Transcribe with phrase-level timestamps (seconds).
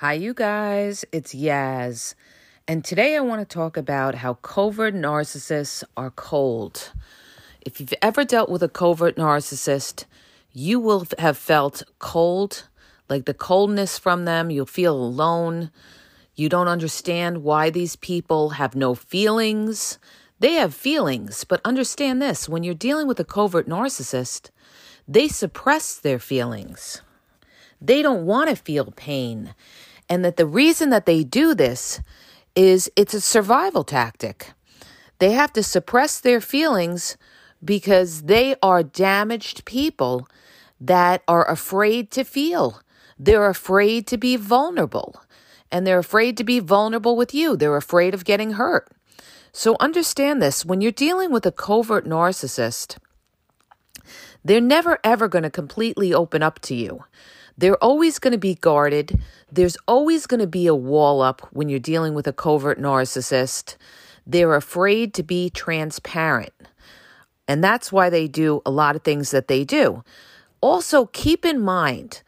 [0.00, 1.06] Hi, you guys.
[1.10, 2.14] It's Yaz.
[2.68, 6.92] And today I want to talk about how covert narcissists are cold.
[7.62, 10.04] If you've ever dealt with a covert narcissist,
[10.52, 12.68] you will have felt cold,
[13.08, 14.50] like the coldness from them.
[14.50, 15.70] You'll feel alone.
[16.34, 19.98] You don't understand why these people have no feelings.
[20.40, 24.50] They have feelings, but understand this when you're dealing with a covert narcissist,
[25.08, 27.00] they suppress their feelings.
[27.80, 29.54] They don't want to feel pain.
[30.08, 32.00] And that the reason that they do this
[32.54, 34.52] is it's a survival tactic.
[35.18, 37.16] They have to suppress their feelings
[37.64, 40.28] because they are damaged people
[40.80, 42.80] that are afraid to feel.
[43.18, 45.20] They're afraid to be vulnerable.
[45.72, 47.56] And they're afraid to be vulnerable with you.
[47.56, 48.88] They're afraid of getting hurt.
[49.52, 52.98] So understand this when you're dealing with a covert narcissist,
[54.44, 57.04] they're never ever going to completely open up to you.
[57.58, 59.20] They're always going to be guarded.
[59.50, 63.76] There's always going to be a wall up when you're dealing with a covert narcissist.
[64.26, 66.52] They're afraid to be transparent.
[67.48, 70.02] And that's why they do a lot of things that they do.
[70.60, 72.22] Also, keep in mind,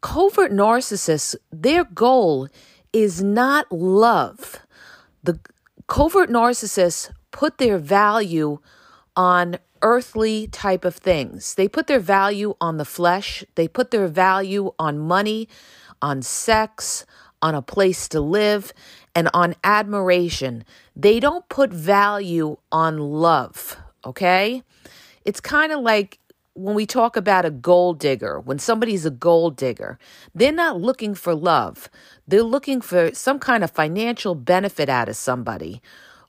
[0.00, 2.48] covert narcissists, their goal
[2.92, 4.60] is not love.
[5.22, 5.38] The
[5.86, 8.58] covert narcissists put their value
[9.16, 11.54] on earthly type of things.
[11.54, 15.46] They put their value on the flesh, they put their value on money,
[16.02, 17.06] on sex,
[17.42, 18.72] on a place to live,
[19.14, 20.64] and on admiration.
[20.96, 24.62] They don't put value on love, okay?
[25.24, 26.18] It's kind of like
[26.54, 29.98] when we talk about a gold digger, when somebody's a gold digger,
[30.34, 31.90] they're not looking for love.
[32.26, 35.82] They're looking for some kind of financial benefit out of somebody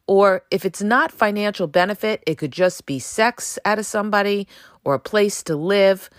[0.08, 4.48] or if it's not financial benefit, it could just be sex out of somebody
[4.84, 6.10] or a place to live.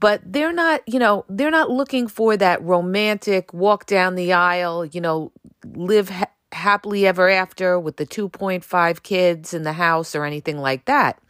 [0.00, 4.84] But they're not, you know, they're not looking for that romantic walk down the aisle,
[4.84, 5.30] you know,
[5.64, 10.86] live ha- happily ever after with the 2.5 kids in the house or anything like
[10.86, 11.20] that.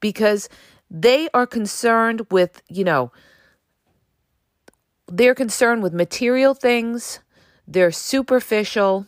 [0.00, 0.48] Because
[0.90, 3.12] they are concerned with, you know,
[5.08, 7.20] they're concerned with material things,
[7.66, 9.06] they're superficial,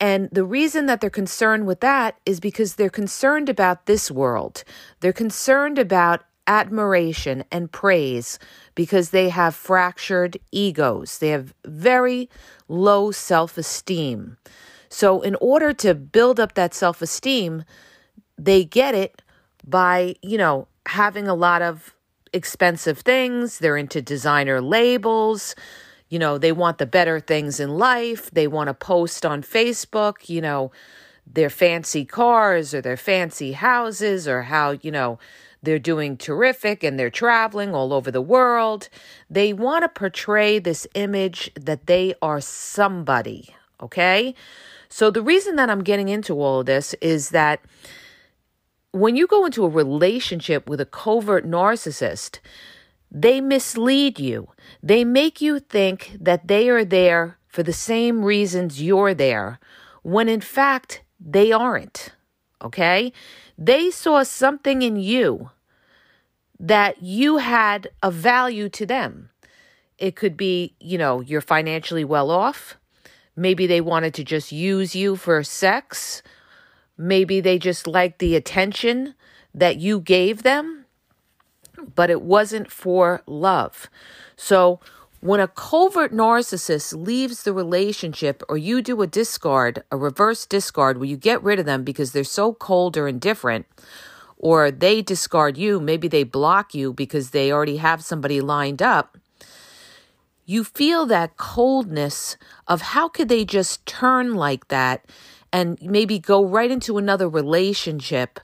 [0.00, 4.64] and the reason that they're concerned with that is because they're concerned about this world.
[5.00, 8.38] They're concerned about admiration and praise
[8.74, 11.18] because they have fractured egos.
[11.18, 12.30] They have very
[12.66, 14.38] low self esteem.
[14.88, 17.64] So, in order to build up that self esteem,
[18.38, 19.20] they get it
[19.66, 21.94] by, you know, having a lot of
[22.32, 23.58] expensive things.
[23.58, 25.54] They're into designer labels
[26.10, 28.30] you know, they want the better things in life.
[28.30, 30.72] They want to post on Facebook, you know,
[31.24, 35.18] their fancy cars or their fancy houses or how, you know,
[35.62, 38.88] they're doing terrific and they're traveling all over the world.
[39.28, 44.34] They want to portray this image that they are somebody, okay?
[44.88, 47.60] So the reason that I'm getting into all of this is that
[48.90, 52.40] when you go into a relationship with a covert narcissist,
[53.10, 54.48] they mislead you.
[54.82, 59.58] They make you think that they are there for the same reasons you're there,
[60.02, 62.10] when in fact they aren't.
[62.62, 63.12] Okay?
[63.58, 65.50] They saw something in you
[66.58, 69.30] that you had a value to them.
[69.98, 72.76] It could be, you know, you're financially well off.
[73.34, 76.22] Maybe they wanted to just use you for sex.
[76.96, 79.14] Maybe they just liked the attention
[79.54, 80.79] that you gave them,
[81.94, 83.88] but it wasn't for love.
[84.36, 84.80] So,
[85.20, 90.96] when a covert narcissist leaves the relationship or you do a discard, a reverse discard
[90.96, 93.66] where you get rid of them because they're so cold or indifferent,
[94.38, 99.18] or they discard you, maybe they block you because they already have somebody lined up,
[100.46, 105.04] you feel that coldness of how could they just turn like that
[105.52, 108.40] and maybe go right into another relationship?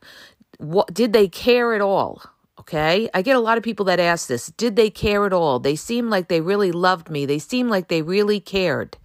[0.58, 2.22] What did they care at all?
[2.68, 3.08] Okay.
[3.14, 5.60] I get a lot of people that ask this Did they care at all?
[5.60, 7.24] They seem like they really loved me.
[7.24, 8.98] They seem like they really cared.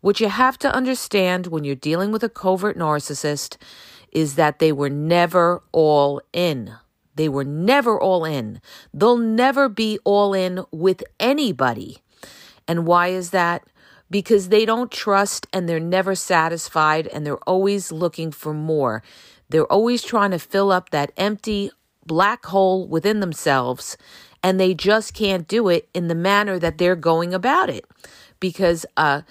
[0.00, 3.56] What you have to understand when you're dealing with a covert narcissist
[4.12, 6.74] is that they were never all in.
[7.16, 8.60] They were never all in.
[8.94, 11.98] They'll never be all in with anybody.
[12.68, 13.64] And why is that?
[14.10, 19.02] Because they don't trust and they're never satisfied and they're always looking for more.
[19.48, 21.72] They're always trying to fill up that empty
[22.06, 23.96] black hole within themselves,
[24.42, 27.84] and they just can't do it in the manner that they're going about it.
[28.38, 29.22] Because uh,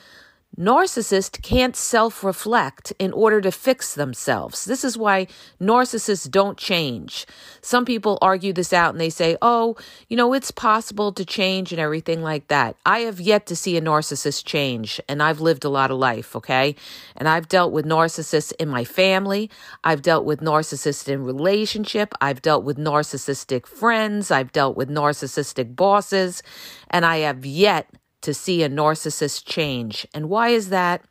[0.57, 4.63] Narcissists can't self reflect in order to fix themselves.
[4.63, 5.27] This is why
[5.59, 7.25] narcissists don't change.
[7.59, 9.75] Some people argue this out and they say, oh,
[10.07, 12.77] you know, it's possible to change and everything like that.
[12.85, 16.37] I have yet to see a narcissist change, and I've lived a lot of life,
[16.37, 16.75] okay?
[17.17, 19.49] And I've dealt with narcissists in my family,
[19.83, 25.75] I've dealt with narcissists in relationship, I've dealt with narcissistic friends, I've dealt with narcissistic
[25.75, 26.41] bosses,
[26.89, 27.89] and I have yet
[28.25, 30.05] to see a narcissist change.
[30.13, 31.03] And why is that?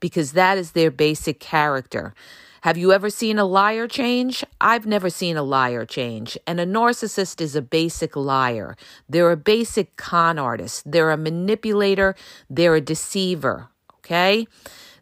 [0.00, 2.14] Because that is their basic character.
[2.62, 4.44] Have you ever seen a liar change?
[4.60, 6.36] I've never seen a liar change.
[6.46, 8.76] And a narcissist is a basic liar.
[9.08, 10.82] They're a basic con artist.
[10.90, 12.16] They're a manipulator.
[12.50, 13.68] They're a deceiver.
[13.98, 14.48] Okay?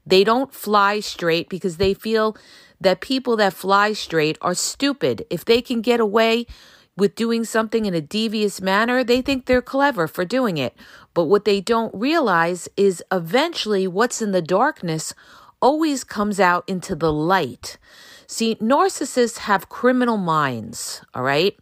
[0.05, 2.37] They don't fly straight because they feel
[2.81, 5.25] that people that fly straight are stupid.
[5.31, 6.47] If they can get away
[6.97, 10.75] with doing something in a devious manner, they think they're clever for doing it.
[11.13, 15.15] But what they don't realize is eventually what's in the darkness
[15.61, 17.79] always comes out into the light.
[18.27, 21.59] See, narcissists have criminal minds, all right?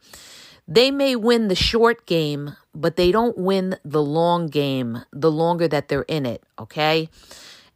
[0.69, 5.69] They may win the short game, but they don't win the long game the longer
[5.69, 7.09] that they're in it, okay?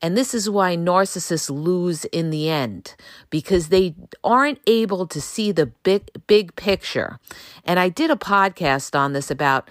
[0.07, 2.95] And this is why narcissists lose in the end
[3.29, 7.19] because they aren't able to see the big big picture.
[7.65, 9.69] And I did a podcast on this about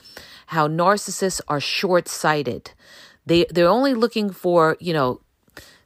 [0.47, 2.71] how narcissists are short-sighted.
[3.25, 5.21] They they're only looking for, you know,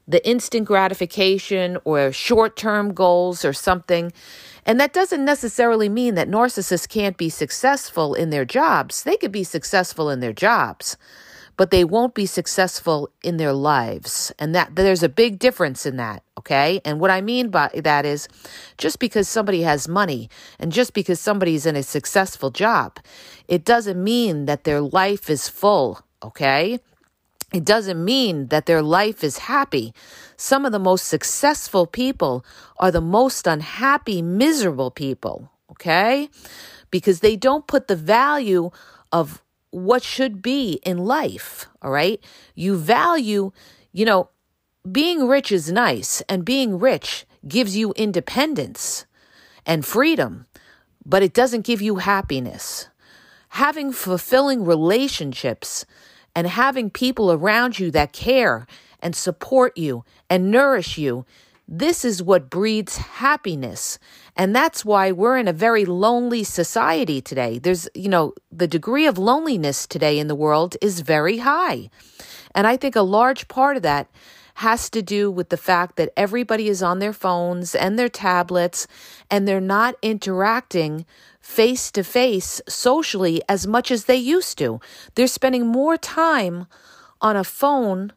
[0.08, 4.12] the instant gratification or short-term goals or something.
[4.66, 9.04] And that doesn't necessarily mean that narcissists can't be successful in their jobs.
[9.04, 10.98] They could be successful in their jobs
[11.60, 14.32] but they won't be successful in their lives.
[14.40, 16.80] And that there's a big difference in that, okay?
[16.86, 18.30] And what I mean by that is
[18.78, 22.98] just because somebody has money and just because somebody's in a successful job,
[23.50, 26.80] it doesn't mean that their life is full, okay?
[27.52, 29.94] It doesn't mean that their life is happy.
[30.38, 32.46] Some of the most successful people
[32.78, 36.30] are the most unhappy, miserable people, okay?
[36.90, 38.72] Because they don't put the value
[39.12, 42.24] of what should be in life, all right?
[42.56, 43.52] You value,
[43.92, 44.30] you know,
[44.90, 49.06] being rich is nice, and being rich gives you independence
[49.66, 50.48] and freedom,
[51.06, 52.90] but it doesn't give you happiness.
[53.50, 55.86] Having fulfilling relationships
[56.36, 58.66] and having people around you that care
[59.00, 61.26] and support you and nourish you
[61.72, 64.00] this is what breeds happiness.
[64.36, 67.60] And that's why we're in a very lonely society today.
[67.60, 71.92] There's, you know, the degree of loneliness today in the world is very high.
[72.56, 74.10] And I think a large part of that
[74.56, 78.88] has to do with the fact that everybody is on their phones and their tablets
[79.30, 81.06] and they're not interacting
[81.40, 84.82] face to face socially as much as they used to.
[85.14, 86.66] They're spending more time
[87.22, 88.12] on a phone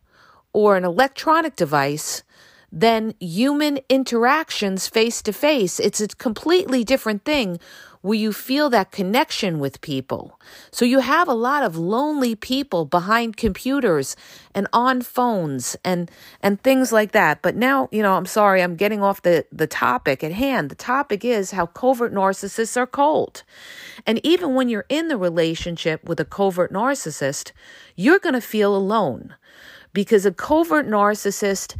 [0.54, 2.22] or an electronic device
[2.72, 5.78] than human interactions face to face.
[5.78, 7.60] It's a completely different thing
[8.00, 10.40] where you feel that connection with people.
[10.72, 14.16] So you have a lot of lonely people behind computers
[14.54, 16.10] and on phones and
[16.42, 17.42] and things like that.
[17.42, 20.68] But now, you know, I'm sorry, I'm getting off the the topic at hand.
[20.68, 23.44] The topic is how covert narcissists are cold.
[24.04, 27.52] And even when you're in the relationship with a covert narcissist,
[27.94, 29.36] you're going to feel alone
[29.92, 31.76] because a covert narcissist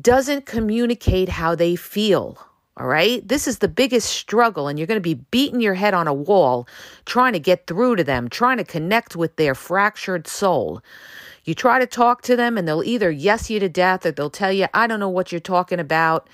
[0.00, 2.38] doesn't communicate how they feel.
[2.78, 3.26] All right.
[3.26, 6.12] This is the biggest struggle, and you're going to be beating your head on a
[6.12, 6.68] wall
[7.06, 10.82] trying to get through to them, trying to connect with their fractured soul.
[11.44, 14.28] You try to talk to them, and they'll either yes you to death or they'll
[14.28, 16.28] tell you, I don't know what you're talking about,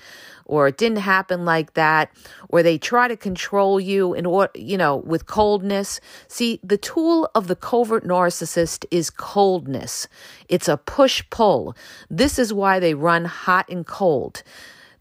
[0.53, 2.11] or it didn't happen like that,
[2.49, 5.99] or they try to control you in you know with coldness.
[6.27, 10.07] See, the tool of the covert narcissist is coldness.
[10.47, 11.75] It's a push pull.
[12.07, 14.43] This is why they run hot and cold.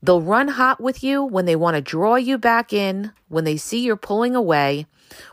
[0.02, 3.56] They'll run hot with you when they want to draw you back in, when they
[3.56, 4.86] see you're pulling away,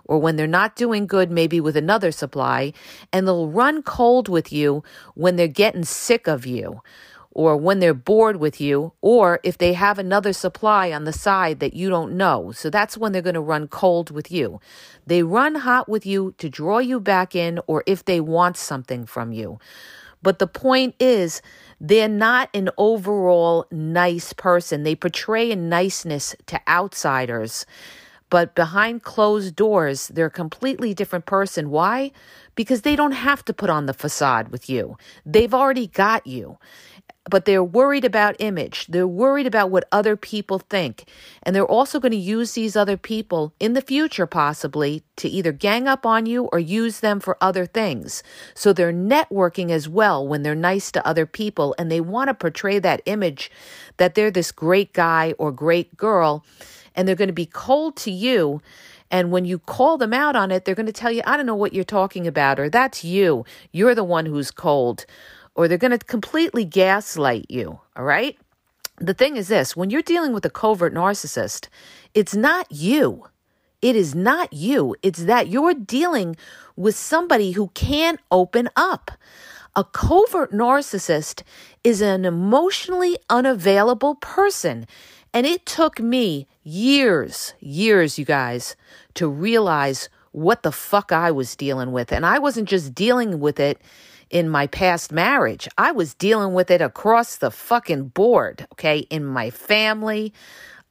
[0.04, 2.74] or when they're not doing good, maybe with another supply.
[3.12, 4.84] And they'll run cold with you
[5.16, 6.82] when they're getting sick of you,
[7.40, 11.62] or when they're bored with you, or if they have another supply on the side
[11.62, 12.52] that you don't know.
[12.52, 14.60] So that's when they're going to run cold with you.
[15.08, 19.06] They run hot with you to draw you back in, or if they want something
[19.06, 19.58] from you.
[20.22, 21.42] But the point is,
[21.80, 24.84] they're not an overall nice person.
[24.84, 27.66] They portray a niceness to outsiders,
[28.30, 31.70] but behind closed doors, they're a completely different person.
[31.70, 32.12] Why?
[32.56, 34.98] Because they don't have to put on the facade with you.
[35.26, 36.58] They've already got you
[37.30, 38.88] but they're worried about image.
[38.88, 41.06] They're worried about what other people think.
[41.44, 45.52] And they're also going to use these other people in the future, possibly, to either
[45.52, 48.24] gang up on you or use them for other things.
[48.54, 52.34] So they're networking as well when they're nice to other people and they want to
[52.34, 53.52] portray that image
[53.98, 56.46] that they're this great guy or great girl
[56.96, 58.62] and they're going to be cold to you.
[59.12, 61.48] And when you call them out on it, they're going to tell you, I don't
[61.48, 63.44] know what you're talking about, or that's you.
[63.72, 65.06] You're the one who's cold
[65.60, 68.38] or they're going to completely gaslight you, all right?
[68.96, 71.68] The thing is this when you're dealing with a covert narcissist,
[72.14, 73.26] it's not you.
[73.82, 74.96] It is not you.
[75.04, 76.38] It's that you're dealing
[76.78, 79.12] with somebody who can't open up.
[79.76, 81.44] A covert narcissist
[81.84, 84.88] is an emotionally unavailable person.
[85.34, 88.78] And it took me years, years, you guys,
[89.16, 92.14] to realize what the fuck I was dealing with.
[92.14, 93.82] And I wasn't just dealing with it
[94.30, 95.68] in my past marriage.
[95.78, 100.34] I was dealing with it across the fucking board, okay, in my family,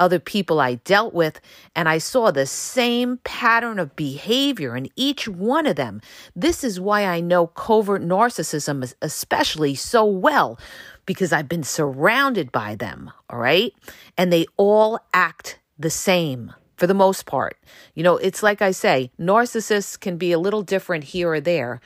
[0.01, 1.41] other people I dealt with,
[1.75, 6.01] and I saw the same pattern of behavior in each one of them.
[6.37, 10.59] This is why I know covert narcissism especially so well
[11.05, 13.73] because I've been surrounded by them, all right?
[14.17, 17.57] And they all act the same for the most part.
[17.95, 21.81] You know, it's like I say, narcissists can be a little different here or there,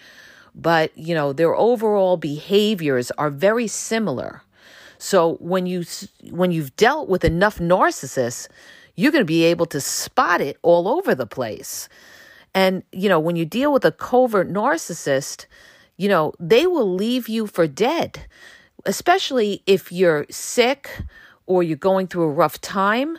[0.54, 4.42] but you know their overall behaviors are very similar.
[4.98, 5.84] So when you
[6.30, 8.48] when you've dealt with enough narcissists
[8.94, 11.88] you're going to be able to spot it all over the place.
[12.54, 15.46] And you know when you deal with a covert narcissist
[15.96, 18.26] you know they will leave you for dead
[18.84, 21.02] especially if you're sick
[21.46, 23.18] or you're going through a rough time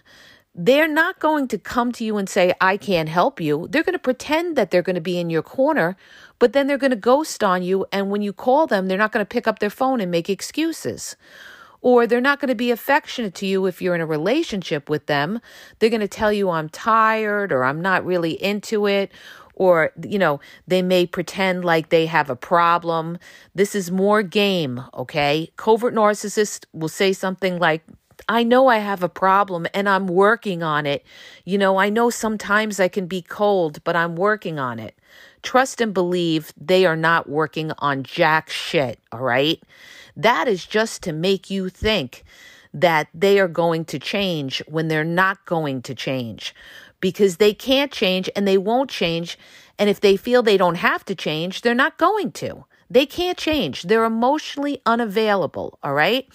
[0.56, 3.68] they're not going to come to you and say, I can't help you.
[3.70, 5.98] They're going to pretend that they're going to be in your corner,
[6.38, 7.86] but then they're going to ghost on you.
[7.92, 10.30] And when you call them, they're not going to pick up their phone and make
[10.30, 11.16] excuses.
[11.82, 15.08] Or they're not going to be affectionate to you if you're in a relationship with
[15.08, 15.42] them.
[15.80, 19.12] They're going to tell you, I'm tired or I'm not really into it.
[19.56, 23.18] Or, you know, they may pretend like they have a problem.
[23.54, 25.52] This is more game, okay?
[25.58, 27.84] Covert narcissists will say something like,
[28.28, 31.06] I know I have a problem and I'm working on it.
[31.46, 34.96] You know, I know sometimes I can be cold, but I'm working on it.
[35.42, 39.62] Trust and believe they are not working on jack shit, all right?
[40.16, 42.24] That is just to make you think
[42.74, 46.56] that they are going to change when they're not going to change
[47.00, 49.38] because they can't change and they won't change.
[49.78, 52.66] And if they feel they don't have to change, they're not going to.
[52.90, 53.84] They can't change.
[53.84, 56.28] They're emotionally unavailable, all right?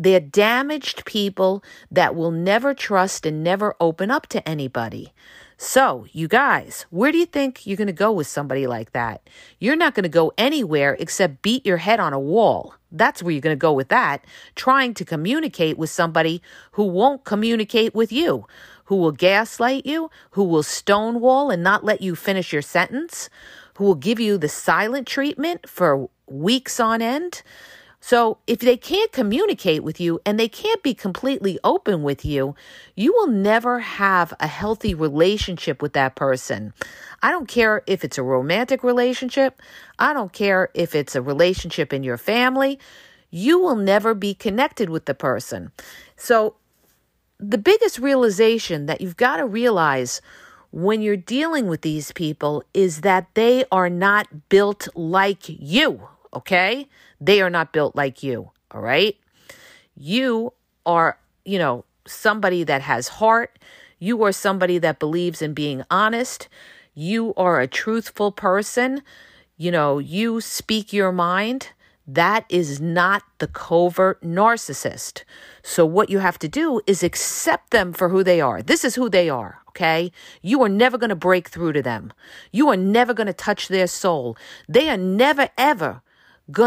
[0.00, 5.12] They're damaged people that will never trust and never open up to anybody.
[5.58, 9.28] So, you guys, where do you think you're going to go with somebody like that?
[9.58, 12.76] You're not going to go anywhere except beat your head on a wall.
[12.90, 16.40] That's where you're going to go with that, trying to communicate with somebody
[16.72, 18.46] who won't communicate with you,
[18.84, 23.28] who will gaslight you, who will stonewall and not let you finish your sentence,
[23.76, 27.42] who will give you the silent treatment for weeks on end.
[28.02, 32.54] So, if they can't communicate with you and they can't be completely open with you,
[32.96, 36.72] you will never have a healthy relationship with that person.
[37.22, 39.60] I don't care if it's a romantic relationship,
[39.98, 42.78] I don't care if it's a relationship in your family,
[43.30, 45.70] you will never be connected with the person.
[46.16, 46.56] So,
[47.38, 50.22] the biggest realization that you've got to realize
[50.70, 56.88] when you're dealing with these people is that they are not built like you okay?
[57.20, 59.16] They are not built like you, all right?
[59.96, 60.52] You
[60.86, 63.58] are, you know, somebody that has heart.
[63.98, 66.48] You are somebody that believes in being honest.
[66.94, 69.02] You are a truthful person.
[69.56, 71.68] You know, you speak your mind.
[72.06, 75.22] That is not the covert narcissist.
[75.62, 78.62] So, what you have to do is accept them for who they are.
[78.62, 80.10] This is who they are, okay?
[80.42, 82.12] You are never going to break through to them.
[82.50, 84.36] You are never going to touch their soul.
[84.68, 86.02] They are never, ever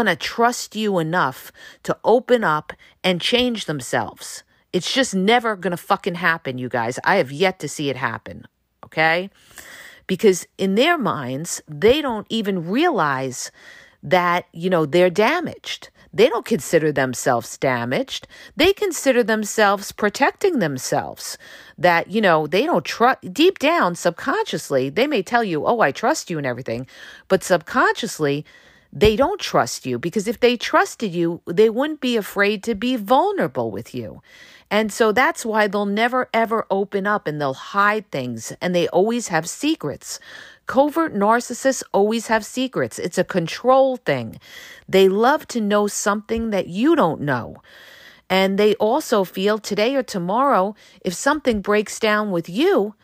[0.06, 2.72] to trust you enough to open up
[3.02, 4.42] and change themselves.
[4.72, 6.98] It's just never to fucking happen, you guys.
[7.04, 8.46] I have yet to see it happen,
[8.84, 9.30] okay?
[10.06, 13.50] Because in their minds, they don't even realize
[14.02, 15.90] that, you know, they're damaged.
[16.12, 18.28] They don't consider themselves damaged.
[18.56, 21.38] They consider themselves protecting themselves.
[21.76, 25.90] That, you know, they don't trust, deep down, subconsciously, they may tell you, oh, I
[25.90, 26.86] trust you and everything,
[27.26, 28.44] but subconsciously,
[28.96, 32.94] they don't trust you because if they trusted you, they wouldn't be afraid to be
[32.94, 34.22] vulnerable with you.
[34.70, 38.86] And so that's why they'll never ever open up and they'll hide things and they
[38.88, 40.20] always have secrets.
[40.66, 43.00] Covert narcissists always have secrets.
[43.00, 44.38] It's a control thing.
[44.88, 47.56] They love to know something that you don't know.
[48.30, 50.74] And they also feel today or tomorrow,
[51.04, 52.94] if something breaks down with you,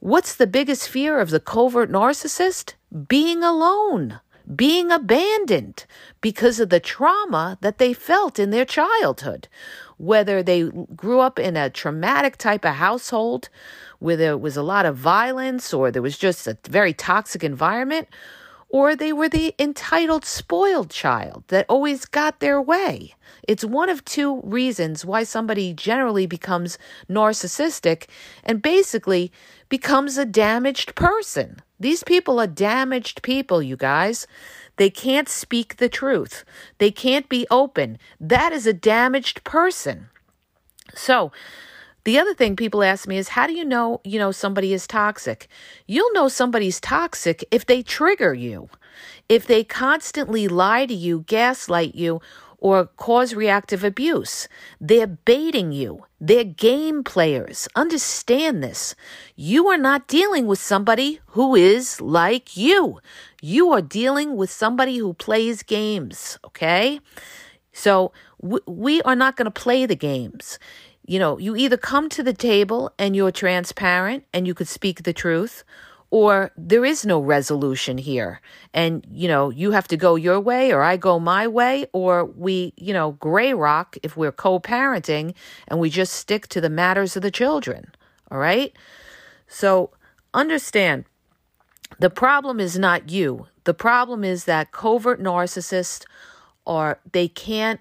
[0.00, 2.74] what's the biggest fear of the covert narcissist?
[3.08, 4.20] Being alone,
[4.54, 5.84] being abandoned
[6.20, 9.48] because of the trauma that they felt in their childhood.
[9.98, 10.64] Whether they
[10.96, 13.48] grew up in a traumatic type of household
[13.98, 18.08] where there was a lot of violence or there was just a very toxic environment,
[18.68, 23.14] or they were the entitled, spoiled child that always got their way.
[23.46, 28.06] It's one of two reasons why somebody generally becomes narcissistic
[28.42, 29.30] and basically
[29.68, 31.60] becomes a damaged person.
[31.82, 34.28] These people are damaged people, you guys.
[34.76, 36.44] They can't speak the truth.
[36.78, 37.98] They can't be open.
[38.20, 40.08] That is a damaged person.
[40.94, 41.32] So,
[42.04, 44.86] the other thing people ask me is how do you know, you know, somebody is
[44.86, 45.48] toxic?
[45.88, 48.68] You'll know somebody's toxic if they trigger you.
[49.28, 52.20] If they constantly lie to you, gaslight you,
[52.62, 54.46] or cause reactive abuse.
[54.80, 56.06] They're baiting you.
[56.20, 57.66] They're game players.
[57.74, 58.94] Understand this.
[59.34, 63.00] You are not dealing with somebody who is like you.
[63.40, 67.00] You are dealing with somebody who plays games, okay?
[67.72, 70.60] So we are not going to play the games
[71.04, 75.02] you know, you either come to the table and you're transparent and you could speak
[75.02, 75.64] the truth,
[76.12, 78.42] or there is no resolution here.
[78.74, 82.26] And, you know, you have to go your way or I go my way, or
[82.26, 85.34] we, you know, gray rock if we're co parenting
[85.66, 87.92] and we just stick to the matters of the children.
[88.30, 88.76] All right.
[89.48, 89.90] So
[90.34, 91.06] understand
[91.98, 93.46] the problem is not you.
[93.64, 96.04] The problem is that covert narcissists
[96.66, 97.80] are, they can't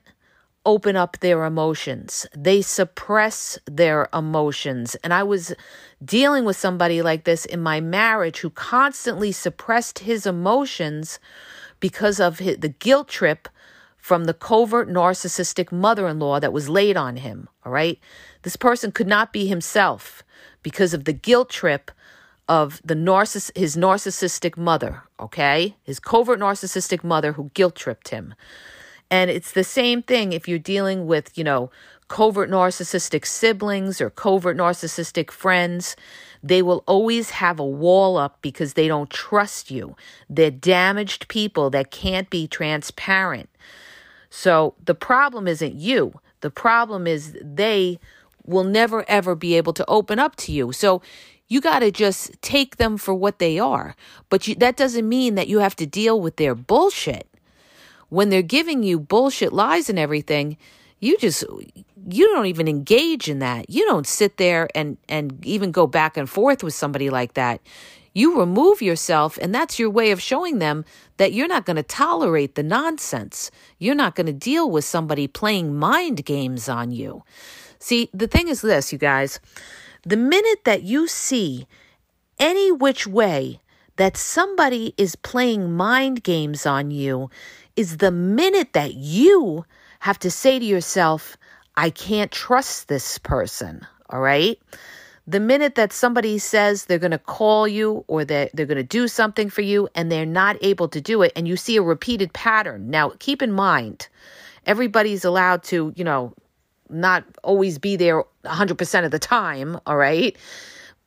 [0.66, 2.28] open up their emotions.
[2.38, 4.96] They suppress their emotions.
[5.04, 5.54] And I was
[6.04, 11.20] dealing with somebody like this in my marriage who constantly suppressed his emotions
[11.80, 13.50] because of his, the guilt trip
[13.98, 17.48] from the covert narcissistic mother in law that was laid on him.
[17.66, 18.00] All right.
[18.44, 20.24] This person could not be himself
[20.64, 21.92] because of the guilt trip
[22.48, 25.04] of the narciss- his narcissistic mother.
[25.20, 25.76] Okay.
[25.84, 28.34] His covert narcissistic mother who guilt tripped him.
[29.12, 31.70] And it's the same thing if you're dealing with, you know,
[32.08, 35.98] covert narcissistic siblings or covert narcissistic friends.
[36.42, 39.96] They will always have a wall up because they don't trust you.
[40.30, 43.50] They're damaged people that can't be transparent.
[44.30, 46.20] So the problem isn't you.
[46.40, 48.00] The problem is they
[48.46, 50.72] will never ever be able to open up to you.
[50.72, 51.02] So
[51.48, 53.96] you got to just take them for what they are.
[54.30, 57.28] But you, that doesn't mean that you have to deal with their bullshit
[58.12, 60.58] when they're giving you bullshit lies and everything,
[61.00, 61.46] you just
[62.10, 63.70] you don't even engage in that.
[63.70, 67.62] You don't sit there and and even go back and forth with somebody like that.
[68.14, 70.84] You remove yourself and that's your way of showing them
[71.16, 73.50] that you're not going to tolerate the nonsense.
[73.80, 77.24] You're not going to deal with somebody playing mind games on you.
[77.80, 79.40] See, the thing is this, you guys.
[80.04, 81.66] The minute that you see
[82.38, 83.62] any which way
[84.02, 87.30] that somebody is playing mind games on you,
[87.76, 89.66] is the minute that you
[90.00, 91.38] have to say to yourself,
[91.76, 93.86] I can't trust this person.
[94.10, 94.60] All right.
[95.28, 98.84] The minute that somebody says they're going to call you or that they're going to
[98.84, 101.82] do something for you and they're not able to do it, and you see a
[101.82, 102.90] repeated pattern.
[102.90, 104.10] Now, keep in mind,
[104.66, 106.34] everybody's allowed to, you know,
[106.90, 109.80] not always be there 100% of the time.
[109.86, 110.36] All right.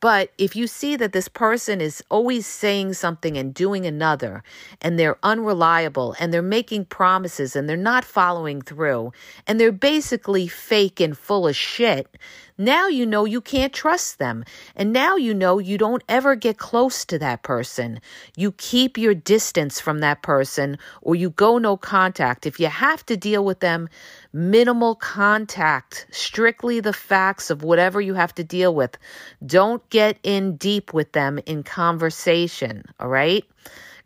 [0.04, 4.42] But if you see that this person is always saying something and doing another,
[4.82, 9.14] and they're unreliable, and they're making promises and they're not following through,
[9.46, 12.18] and they're basically fake and full of shit,
[12.56, 14.44] Now you know you can't trust them.
[14.76, 18.00] And now you know you don't ever get close to that person.
[18.36, 22.46] You keep your distance from that person or you go no contact.
[22.46, 23.88] If you have to deal with them,
[24.32, 28.96] minimal contact, strictly the facts of whatever you have to deal with.
[29.44, 33.44] Don't get in deep with them in conversation, all right?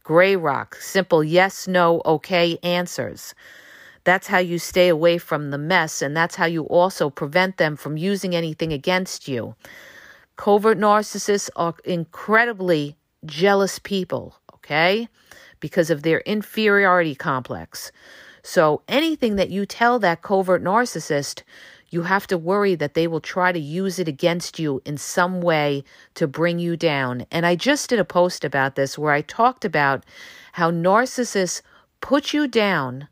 [0.05, 3.35] Gray rock, simple yes, no, okay answers.
[4.09, 7.77] That's how you stay away from the mess, and that's how you also prevent them
[7.77, 9.55] from using anything against you.
[10.37, 15.11] Covert narcissists are incredibly jealous people, okay?
[15.61, 17.93] Because of their inferiority complex.
[18.43, 21.43] So anything that you tell that covert narcissist,
[21.91, 25.43] you have to worry that they will try to use it against you in some
[25.43, 27.27] way to bring you down.
[27.31, 30.07] And I just did a post about this where I talked about
[30.53, 31.61] how narcissists
[32.01, 33.09] put you down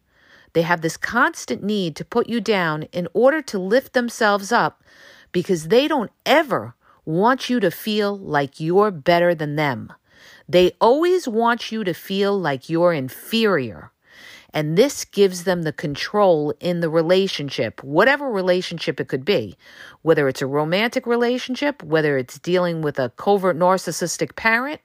[0.56, 4.82] they have this constant need to put you down in order to lift themselves up
[5.30, 9.92] because they don't ever want you to feel like you're better than them.
[10.48, 13.92] They always want you to feel like you're inferior.
[14.56, 19.54] And this gives them the control in the relationship, whatever relationship it could be,
[20.00, 24.80] whether it's a romantic relationship, whether it's dealing with a covert narcissistic parent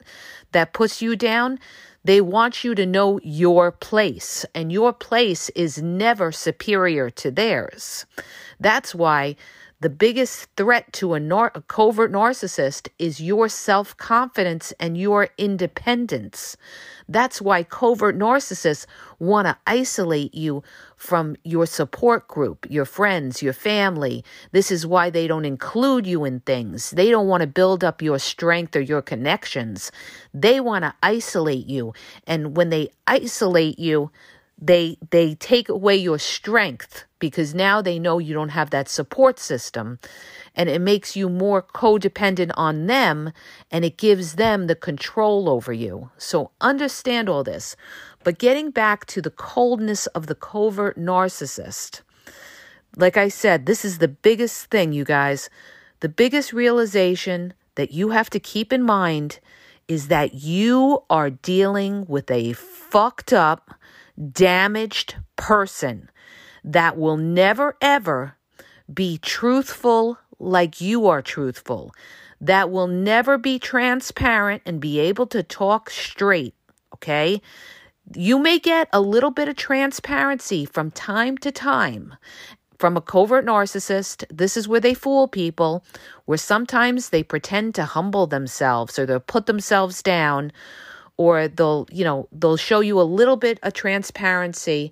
[0.51, 1.57] that puts you down.
[2.03, 8.05] They want you to know your place, and your place is never superior to theirs.
[8.59, 9.37] That's why
[9.81, 15.29] the biggest threat to a, nar- a covert narcissist is your self confidence and your
[15.39, 16.55] independence.
[17.09, 18.85] That's why covert narcissists
[19.17, 20.63] want to isolate you
[20.95, 24.23] from your support group, your friends, your family.
[24.51, 26.91] This is why they don't include you in things.
[26.91, 29.91] They don't want to build up your strength or your connections.
[30.31, 31.93] They want to isolate you.
[32.27, 34.11] And when they isolate you,
[34.61, 39.39] they they take away your strength because now they know you don't have that support
[39.39, 39.99] system
[40.55, 43.31] and it makes you more codependent on them
[43.71, 46.11] and it gives them the control over you.
[46.17, 47.75] So understand all this.
[48.23, 52.01] But getting back to the coldness of the covert narcissist,
[52.95, 55.49] like I said, this is the biggest thing, you guys.
[56.01, 59.39] The biggest realization that you have to keep in mind
[59.87, 63.75] is that you are dealing with a fucked up,
[64.31, 66.09] damaged person
[66.63, 68.37] that will never ever
[68.93, 71.93] be truthful like you are truthful,
[72.39, 76.55] that will never be transparent and be able to talk straight,
[76.93, 77.41] okay?
[78.15, 82.15] You may get a little bit of transparency from time to time
[82.81, 84.25] from a covert narcissist.
[84.29, 85.85] This is where they fool people,
[86.25, 90.51] where sometimes they pretend to humble themselves or they'll put themselves down
[91.21, 94.91] or they'll, you know, they'll show you a little bit of transparency,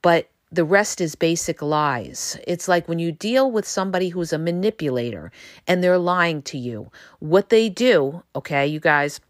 [0.00, 2.38] but the rest is basic lies.
[2.46, 5.32] It's like when you deal with somebody who's a manipulator
[5.66, 6.92] and they're lying to you.
[7.18, 9.20] What they do, okay, you guys,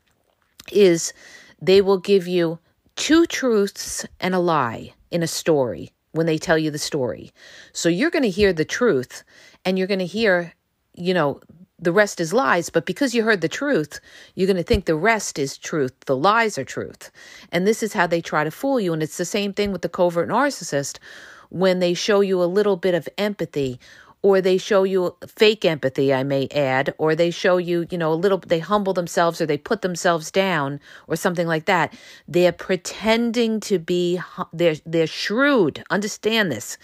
[0.71, 1.15] is
[1.63, 2.59] they will give you
[2.97, 7.33] two truths and a lie in a story when they tell you the story.
[7.73, 9.25] So you're going to hear the truth
[9.65, 10.53] and you're going to hear,
[10.95, 11.41] you know,
[11.79, 14.01] the rest is lies, but because you heard the truth,
[14.35, 15.93] you're going to think the rest is truth.
[16.07, 17.11] The lies are truth.
[17.53, 18.93] And this is how they try to fool you.
[18.93, 20.99] And it's the same thing with the covert narcissist
[21.51, 23.79] when they show you a little bit of empathy
[24.23, 28.13] or they show you fake empathy, I may add, or they show you, you know,
[28.13, 31.97] a little, they humble themselves or they put themselves down or something like that.
[32.27, 34.21] They're pretending to be,
[34.53, 35.85] they're, they're shrewd.
[35.91, 36.77] Understand this.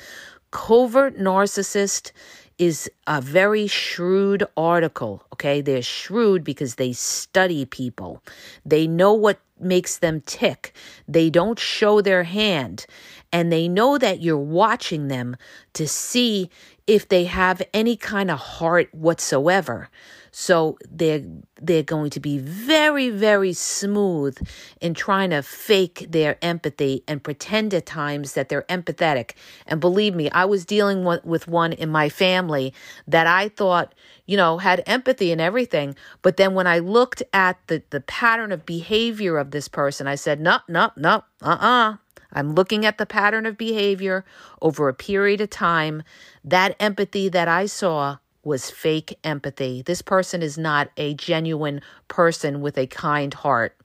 [0.52, 2.12] Covert narcissist
[2.58, 5.24] is a very shrewd article.
[5.32, 5.60] Okay.
[5.60, 8.22] They're shrewd because they study people,
[8.64, 10.74] they know what makes them tick,
[11.06, 12.84] they don't show their hand,
[13.32, 15.36] and they know that you're watching them
[15.74, 16.50] to see
[16.86, 19.88] if they have any kind of heart whatsoever.
[20.32, 21.22] So they're
[21.60, 24.36] they're going to be very very smooth
[24.80, 29.32] in trying to fake their empathy and pretend at times that they're empathetic.
[29.66, 32.72] And believe me, I was dealing with one in my family
[33.06, 33.94] that I thought,
[34.26, 38.52] you know, had empathy and everything, but then when I looked at the the pattern
[38.52, 41.24] of behavior of this person, I said, "No, no, no.
[41.42, 41.96] Uh-uh.
[42.32, 44.24] I'm looking at the pattern of behavior
[44.62, 46.02] over a period of time.
[46.42, 49.82] That empathy that I saw was fake empathy.
[49.82, 53.76] This person is not a genuine person with a kind heart.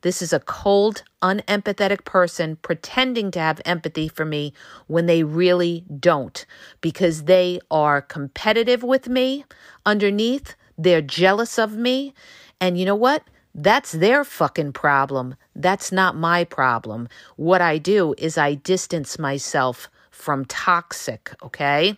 [0.00, 4.52] This is a cold, unempathetic person pretending to have empathy for me
[4.86, 6.46] when they really don't
[6.80, 9.44] because they are competitive with me
[9.84, 10.56] underneath.
[10.78, 12.14] They're jealous of me.
[12.60, 13.24] And you know what?
[13.54, 15.34] That's their fucking problem.
[15.54, 17.08] That's not my problem.
[17.36, 21.96] What I do is I distance myself from toxic, okay?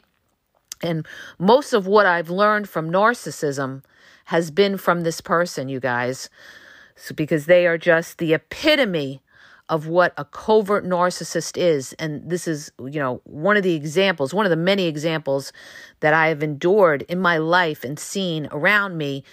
[0.82, 1.06] And
[1.38, 3.82] most of what I've learned from narcissism
[4.26, 6.28] has been from this person, you guys.
[6.96, 9.22] So because they are just the epitome
[9.68, 11.92] of what a covert narcissist is.
[11.94, 15.52] And this is, you know, one of the examples, one of the many examples
[16.00, 19.24] that I have endured in my life and seen around me.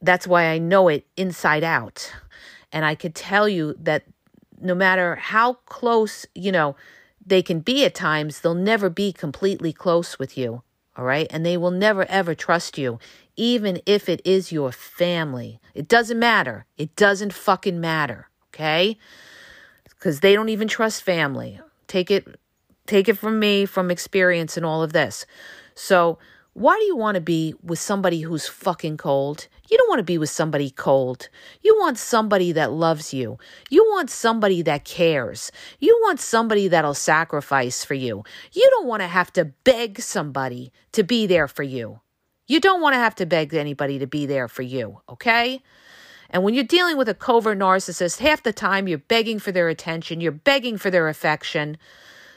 [0.00, 2.12] That's why I know it inside out.
[2.72, 4.04] And I could tell you that
[4.60, 6.76] no matter how close, you know,
[7.24, 10.62] they can be at times, they'll never be completely close with you.
[10.96, 11.26] All right.
[11.30, 12.98] And they will never, ever trust you,
[13.36, 15.60] even if it is your family.
[15.74, 16.66] It doesn't matter.
[16.78, 18.28] It doesn't fucking matter.
[18.48, 18.98] Okay.
[19.84, 21.60] Because they don't even trust family.
[21.86, 22.40] Take it,
[22.86, 25.26] take it from me, from experience and all of this.
[25.74, 26.18] So,
[26.56, 29.46] why do you want to be with somebody who's fucking cold?
[29.68, 31.28] You don't want to be with somebody cold.
[31.60, 33.36] You want somebody that loves you.
[33.68, 35.52] You want somebody that cares.
[35.80, 38.24] You want somebody that'll sacrifice for you.
[38.52, 42.00] You don't want to have to beg somebody to be there for you.
[42.46, 45.60] You don't want to have to beg anybody to be there for you, okay?
[46.30, 49.68] And when you're dealing with a covert narcissist, half the time you're begging for their
[49.68, 51.76] attention, you're begging for their affection.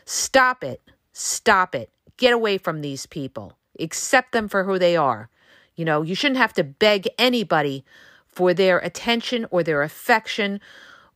[0.04, 0.82] Stop it.
[1.14, 1.90] Stop it.
[2.18, 3.54] Get away from these people.
[3.80, 5.30] Accept them for who they are.
[5.76, 7.86] You know, you shouldn't have to beg anybody
[8.28, 10.60] for their attention or their affection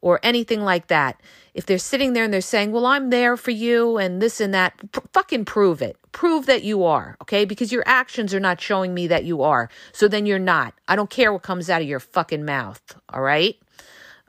[0.01, 1.19] or anything like that.
[1.53, 4.53] If they're sitting there and they're saying, Well, I'm there for you and this and
[4.53, 4.73] that,
[5.13, 5.97] fucking prove it.
[6.11, 7.45] Prove that you are, okay?
[7.45, 9.69] Because your actions are not showing me that you are.
[9.93, 10.73] So then you're not.
[10.87, 13.57] I don't care what comes out of your fucking mouth, all right?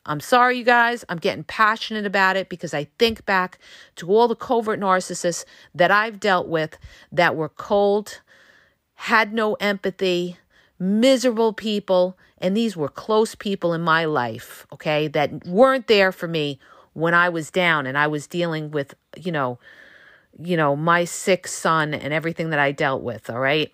[0.06, 1.04] I'm sorry, you guys.
[1.08, 3.58] I'm getting passionate about it because I think back
[3.96, 5.44] to all the covert narcissists
[5.74, 6.76] that I've dealt with
[7.10, 8.20] that were cold,
[9.04, 10.38] had no empathy,
[10.78, 12.16] miserable people.
[12.38, 16.58] And these were close people in my life, okay, that weren't there for me
[16.94, 19.58] when I was down and I was dealing with, you know,
[20.38, 23.70] you know, my sick son and everything that I dealt with, all right?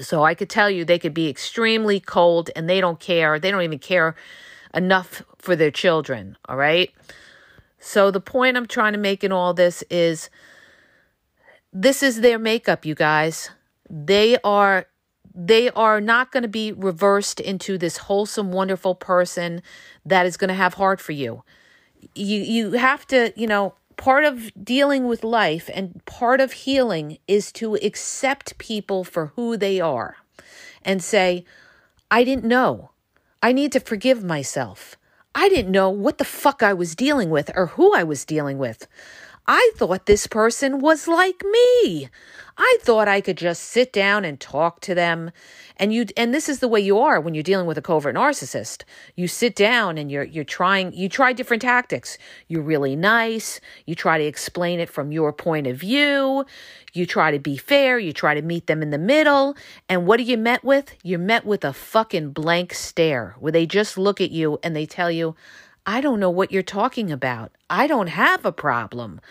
[0.00, 3.40] So I could tell you they could be extremely cold and they don't care.
[3.40, 4.14] They don't even care
[4.72, 6.92] enough for their children, all right?
[7.80, 10.30] So the point I'm trying to make in all this is
[11.72, 13.50] this is their makeup, you guys
[13.90, 14.86] they are
[15.34, 19.62] they are not going to be reversed into this wholesome wonderful person
[20.04, 21.44] that is going to have heart for you.
[22.14, 27.18] You you have to you know part of dealing with life and part of healing
[27.26, 30.16] is to accept people for who they are
[30.82, 31.44] and say
[32.10, 32.90] i didn't know.
[33.42, 34.96] I need to forgive myself.
[35.34, 38.58] I didn't know what the fuck i was dealing with or who i was dealing
[38.58, 38.86] with
[39.50, 42.10] I thought this person was like me.
[42.58, 45.30] I thought I could just sit down and talk to them.
[45.78, 48.14] And you and this is the way you are when you're dealing with a covert
[48.14, 48.82] narcissist.
[49.16, 52.18] You sit down and you're you're trying you try different tactics.
[52.46, 53.58] You're really nice.
[53.86, 56.44] You try to explain it from your point of view.
[56.92, 57.98] You try to be fair.
[57.98, 59.56] You try to meet them in the middle.
[59.88, 60.94] And what are you met with?
[61.02, 64.84] You're met with a fucking blank stare where they just look at you and they
[64.84, 65.36] tell you,
[65.88, 67.50] I don't know what you're talking about.
[67.70, 69.22] I don't have a problem.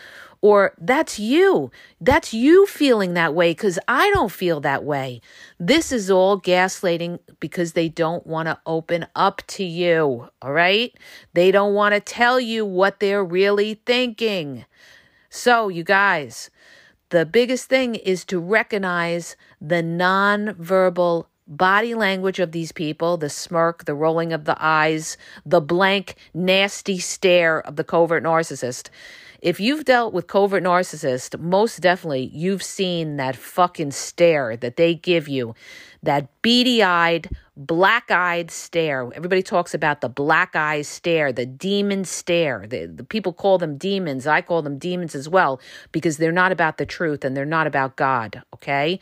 [0.41, 1.69] Or that's you.
[2.01, 5.21] That's you feeling that way because I don't feel that way.
[5.59, 10.29] This is all gaslighting because they don't want to open up to you.
[10.41, 10.97] All right.
[11.35, 14.65] They don't want to tell you what they're really thinking.
[15.29, 16.49] So, you guys,
[17.09, 23.86] the biggest thing is to recognize the nonverbal body language of these people the smirk,
[23.86, 28.89] the rolling of the eyes, the blank, nasty stare of the covert narcissist.
[29.41, 34.95] If you've dealt with covert narcissist, most definitely you've seen that fucking stare that they
[34.95, 35.53] give you,
[36.03, 39.10] that beady eyed, black eyed stare.
[39.15, 42.65] Everybody talks about the black eye stare, the demon stare.
[42.67, 44.27] The, the people call them demons.
[44.27, 45.60] I call them demons as well
[45.91, 48.99] because they're not about the truth and they're not about God, okay?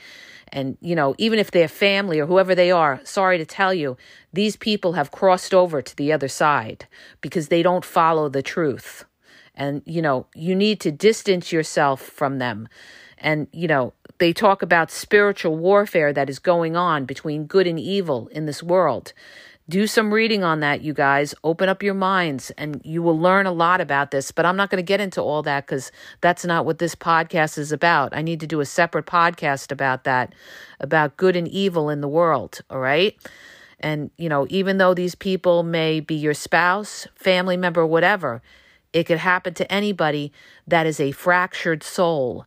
[0.49, 3.97] And, you know, even if they're family or whoever they are, sorry to tell you,
[4.31, 6.87] these people have crossed over to the other side
[7.21, 9.05] because they don't follow the truth.
[9.55, 12.67] And, you know, you need to distance yourself from them.
[13.17, 17.79] And, you know, they talk about spiritual warfare that is going on between good and
[17.79, 19.13] evil in this world.
[19.67, 21.33] Do some reading on that, you guys.
[21.43, 24.31] Open up your minds and you will learn a lot about this.
[24.31, 27.57] But I'm not going to get into all that because that's not what this podcast
[27.57, 28.15] is about.
[28.15, 30.33] I need to do a separate podcast about that,
[30.79, 32.61] about good and evil in the world.
[32.69, 33.17] All right.
[33.79, 38.43] And, you know, even though these people may be your spouse, family member, whatever,
[38.93, 40.31] it could happen to anybody
[40.67, 42.45] that is a fractured soul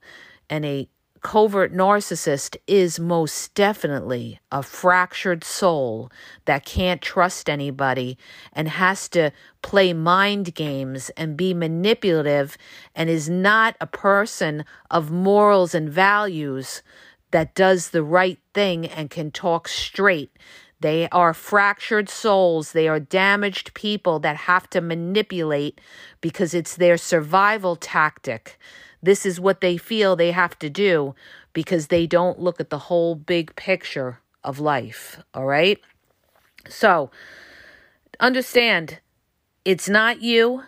[0.49, 0.89] and a
[1.23, 6.11] covert narcissist is most definitely a fractured soul
[6.45, 8.17] that can't trust anybody
[8.53, 9.31] and has to
[9.63, 12.57] play mind games and be manipulative
[12.95, 16.83] and is not a person of morals and values
[17.31, 20.31] that does the right thing and can talk straight.
[20.81, 22.73] They are fractured souls.
[22.73, 25.81] They are damaged people that have to manipulate
[26.21, 28.59] because it's their survival tactic.
[29.03, 31.15] This is what they feel they have to do
[31.53, 35.21] because they don't look at the whole big picture of life.
[35.35, 35.81] All right?
[36.69, 37.11] So,
[38.21, 38.99] understand
[39.65, 40.63] it's not you.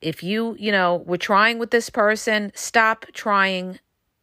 [0.00, 3.80] If you, you know, were trying with this person, stop trying.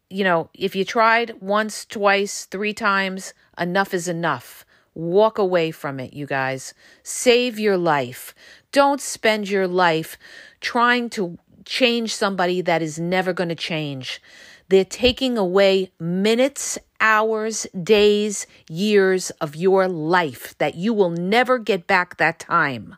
[0.09, 4.65] You know, if you tried once, twice, three times, enough is enough.
[4.93, 6.73] Walk away from it, you guys.
[7.01, 8.35] Save your life.
[8.71, 10.17] Don't spend your life
[10.59, 14.21] trying to change somebody that is never going to change.
[14.69, 21.87] They're taking away minutes, hours, days, years of your life that you will never get
[21.87, 22.95] back that time.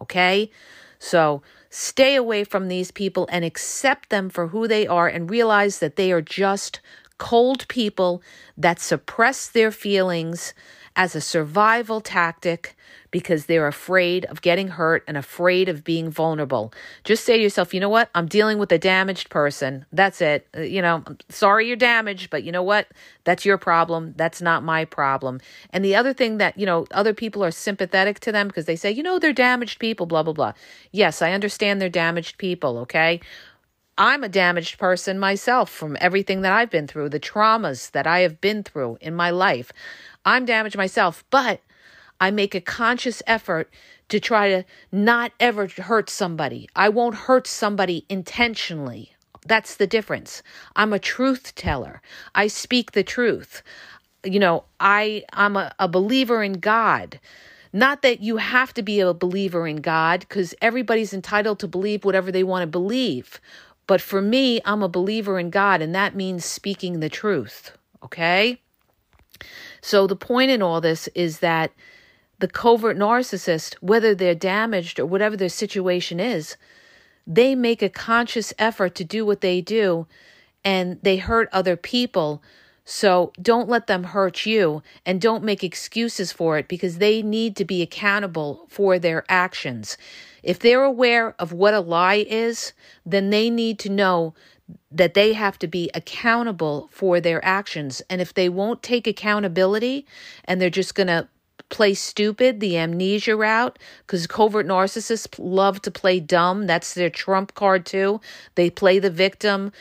[0.00, 0.50] Okay?
[0.98, 5.80] So stay away from these people and accept them for who they are and realize
[5.80, 6.80] that they are just
[7.18, 8.22] cold people
[8.56, 10.54] that suppress their feelings
[10.96, 12.74] as a survival tactic
[13.10, 16.72] because they're afraid of getting hurt and afraid of being vulnerable.
[17.04, 18.10] Just say to yourself, you know what?
[18.14, 19.86] I'm dealing with a damaged person.
[19.92, 20.48] That's it.
[20.56, 22.88] Uh, you know, I'm sorry you're damaged, but you know what?
[23.24, 24.14] That's your problem.
[24.16, 25.40] That's not my problem.
[25.70, 28.76] And the other thing that, you know, other people are sympathetic to them because they
[28.76, 30.52] say, you know, they're damaged people, blah, blah, blah.
[30.92, 33.20] Yes, I understand they're damaged people, okay?
[33.98, 38.20] I'm a damaged person myself from everything that I've been through, the traumas that I
[38.20, 39.72] have been through in my life.
[40.26, 41.60] I'm damaged myself, but
[42.20, 43.70] I make a conscious effort
[44.08, 46.68] to try to not ever hurt somebody.
[46.74, 49.12] I won't hurt somebody intentionally.
[49.46, 50.42] That's the difference.
[50.74, 52.02] I'm a truth teller.
[52.34, 53.62] I speak the truth.
[54.24, 57.20] You know, I I'm a, a believer in God.
[57.72, 62.04] Not that you have to be a believer in God because everybody's entitled to believe
[62.04, 63.40] whatever they want to believe.
[63.86, 67.76] But for me, I'm a believer in God, and that means speaking the truth.
[68.02, 68.60] Okay?
[69.86, 71.70] So the point in all this is that
[72.40, 76.56] the covert narcissist, whether they're damaged or whatever their situation is,
[77.24, 80.08] they make a conscious effort to do what they do
[80.64, 82.42] and they hurt other people.
[82.84, 87.54] So don't let them hurt you and don't make excuses for it because they need
[87.54, 89.96] to be accountable for their actions.
[90.42, 92.72] If they're aware of what a lie is,
[93.04, 94.34] then they need to know
[94.90, 98.02] that they have to be accountable for their actions.
[98.10, 100.06] And if they won't take accountability
[100.44, 101.28] and they're just going to
[101.68, 106.66] play stupid, the amnesia route, because covert narcissists love to play dumb.
[106.66, 108.20] That's their trump card, too.
[108.54, 109.72] They play the victim.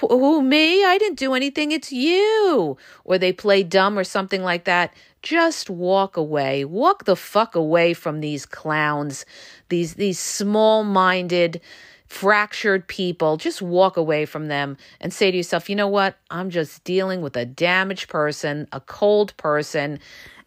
[0.00, 0.84] Who, me?
[0.84, 1.72] I didn't do anything.
[1.72, 2.76] It's you.
[3.04, 4.92] Or they play dumb or something like that.
[5.22, 6.64] Just walk away.
[6.64, 9.24] Walk the fuck away from these clowns,
[9.68, 11.60] these, these small minded,
[12.08, 16.16] fractured people, just walk away from them and say to yourself, you know what?
[16.30, 20.00] I'm just dealing with a damaged person, a cold person,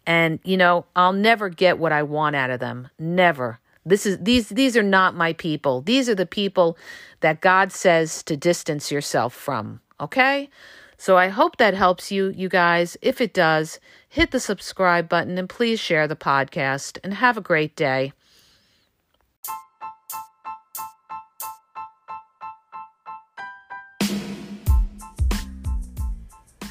[0.06, 2.88] and you know, I'll never get what I want out of them.
[2.98, 3.60] Never.
[3.84, 5.80] This is these these are not my people.
[5.80, 6.76] These are the people
[7.20, 10.50] that God says to distance yourself from, okay?
[10.98, 12.96] So I hope that helps you you guys.
[13.02, 17.40] If it does, hit the subscribe button and please share the podcast and have a
[17.40, 18.12] great day.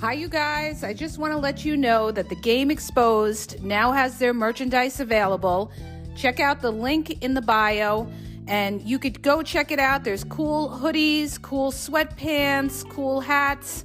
[0.00, 0.84] Hi, you guys.
[0.84, 5.00] I just want to let you know that the Game Exposed now has their merchandise
[5.00, 5.72] available.
[6.14, 8.06] Check out the link in the bio
[8.46, 10.04] and you could go check it out.
[10.04, 13.84] There's cool hoodies, cool sweatpants, cool hats.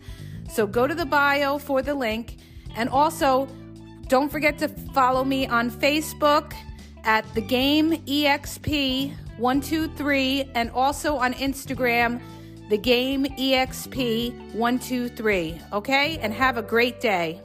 [0.52, 2.38] So go to the bio for the link.
[2.76, 3.48] And also,
[4.08, 6.54] don't forget to follow me on Facebook
[7.04, 12.22] at the Game EXP123 and also on Instagram
[12.70, 15.74] the game EXP123.
[15.74, 16.18] Okay?
[16.20, 17.42] And have a great day.